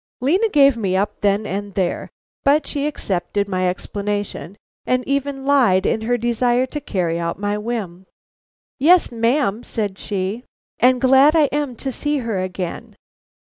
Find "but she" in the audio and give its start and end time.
2.43-2.87